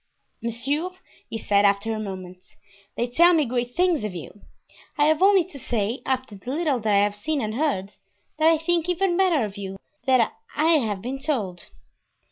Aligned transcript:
"Monsieur," 0.41 0.89
he 1.29 1.37
said, 1.37 1.63
after 1.63 1.93
a 1.93 1.99
moment, 1.99 2.43
"they 2.97 3.05
tell 3.05 3.35
me 3.35 3.45
great 3.45 3.75
things 3.75 4.03
of 4.03 4.15
you. 4.15 4.41
I 4.97 5.05
have 5.05 5.21
only 5.21 5.43
to 5.43 5.59
say, 5.59 6.01
after 6.07 6.33
the 6.35 6.49
little 6.49 6.79
that 6.79 6.91
I 6.95 7.03
have 7.03 7.15
seen 7.15 7.39
and 7.39 7.53
heard, 7.53 7.91
that 8.39 8.47
I 8.47 8.57
think 8.57 8.89
even 8.89 9.15
better 9.15 9.45
of 9.45 9.57
you 9.57 9.77
than 10.07 10.27
I 10.55 10.65
have 10.79 11.03
been 11.03 11.19
told." 11.21 11.69